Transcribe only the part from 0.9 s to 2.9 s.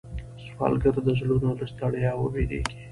د زړونو له ستړیا ویریږي